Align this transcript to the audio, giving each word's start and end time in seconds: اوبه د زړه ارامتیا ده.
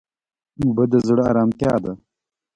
اوبه 0.61 0.83
د 0.91 0.93
زړه 1.07 1.23
ارامتیا 1.31 1.73
ده. 1.83 1.93